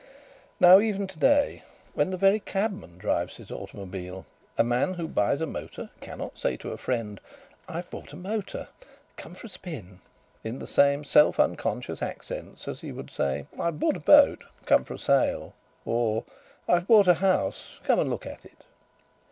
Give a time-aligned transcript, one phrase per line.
[0.59, 1.61] Now even to day,
[1.93, 4.25] when the very cabman drives his automobile,
[4.57, 7.21] a man who buys a motor cannot say to a friend:
[7.67, 8.69] "I've bought a motor.
[9.15, 9.99] Come for a spin,"
[10.43, 14.43] in the same self unconscious accents as he would say: "I've bought a boat.
[14.65, 15.53] Come for a sail,"
[15.85, 16.23] or
[16.67, 17.79] "I've bought a house.
[17.83, 18.63] Come and look at it."